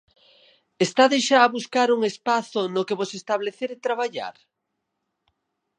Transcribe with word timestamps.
Estades 0.85 1.21
xa 1.29 1.39
a 1.43 1.51
buscar 1.55 1.87
un 1.95 2.01
espazo 2.11 2.61
no 2.73 2.85
que 2.87 2.97
vos 2.99 3.11
establecer 3.19 3.69
e 3.75 3.81
traballar? 3.85 4.35